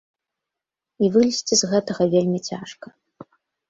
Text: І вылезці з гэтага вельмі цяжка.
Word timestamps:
І 1.05 1.11
вылезці 1.17 1.53
з 1.63 1.71
гэтага 1.77 2.11
вельмі 2.17 2.39
цяжка. 2.53 2.87